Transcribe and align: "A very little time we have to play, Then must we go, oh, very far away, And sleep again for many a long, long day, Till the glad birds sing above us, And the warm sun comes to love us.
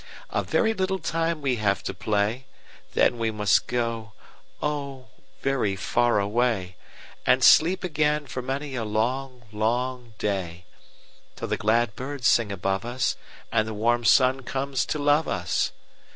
"A 0.31 0.41
very 0.41 0.73
little 0.73 0.97
time 0.97 1.43
we 1.43 1.57
have 1.57 1.83
to 1.83 1.93
play, 1.93 2.47
Then 2.95 3.17
must 3.37 3.61
we 3.61 3.67
go, 3.75 4.13
oh, 4.59 5.09
very 5.43 5.75
far 5.75 6.19
away, 6.19 6.75
And 7.23 7.43
sleep 7.43 7.83
again 7.83 8.25
for 8.25 8.41
many 8.41 8.73
a 8.73 8.83
long, 8.83 9.43
long 9.51 10.15
day, 10.17 10.65
Till 11.35 11.49
the 11.49 11.55
glad 11.55 11.95
birds 11.95 12.27
sing 12.27 12.51
above 12.51 12.83
us, 12.83 13.15
And 13.51 13.67
the 13.67 13.75
warm 13.75 14.03
sun 14.03 14.41
comes 14.41 14.87
to 14.87 14.97
love 14.97 15.27
us. 15.27 15.71